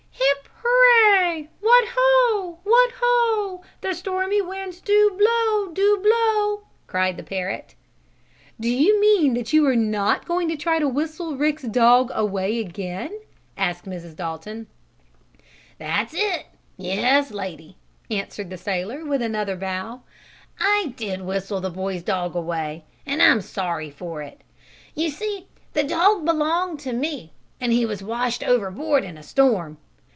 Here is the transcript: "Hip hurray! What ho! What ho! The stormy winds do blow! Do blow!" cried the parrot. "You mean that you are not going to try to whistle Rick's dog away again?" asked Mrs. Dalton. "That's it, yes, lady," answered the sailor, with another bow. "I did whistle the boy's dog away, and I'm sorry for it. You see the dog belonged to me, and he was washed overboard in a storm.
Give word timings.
"Hip 0.13 1.47
hurray! 1.47 1.49
What 1.61 1.85
ho! 1.95 2.59
What 2.63 2.91
ho! 3.01 3.63
The 3.81 3.93
stormy 3.93 4.41
winds 4.41 4.81
do 4.81 5.15
blow! 5.17 5.71
Do 5.73 5.97
blow!" 6.01 6.67
cried 6.87 7.15
the 7.17 7.23
parrot. 7.23 7.73
"You 8.59 8.99
mean 8.99 9.33
that 9.35 9.53
you 9.53 9.65
are 9.65 9.75
not 9.75 10.25
going 10.25 10.49
to 10.49 10.57
try 10.57 10.77
to 10.79 10.87
whistle 10.87 11.37
Rick's 11.37 11.63
dog 11.63 12.11
away 12.13 12.59
again?" 12.59 13.17
asked 13.57 13.85
Mrs. 13.85 14.15
Dalton. 14.15 14.67
"That's 15.77 16.13
it, 16.13 16.47
yes, 16.77 17.31
lady," 17.31 17.77
answered 18.09 18.49
the 18.49 18.57
sailor, 18.57 19.05
with 19.05 19.21
another 19.21 19.55
bow. 19.55 20.01
"I 20.59 20.93
did 20.97 21.21
whistle 21.21 21.61
the 21.61 21.69
boy's 21.69 22.03
dog 22.03 22.35
away, 22.35 22.83
and 23.05 23.21
I'm 23.21 23.41
sorry 23.41 23.89
for 23.89 24.21
it. 24.21 24.41
You 24.95 25.09
see 25.09 25.47
the 25.73 25.83
dog 25.83 26.25
belonged 26.25 26.79
to 26.81 26.93
me, 26.93 27.31
and 27.59 27.71
he 27.71 27.85
was 27.85 28.03
washed 28.03 28.43
overboard 28.43 29.03
in 29.03 29.17
a 29.17 29.23
storm. 29.23 29.77